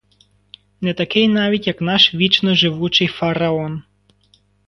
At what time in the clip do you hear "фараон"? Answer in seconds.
3.07-3.83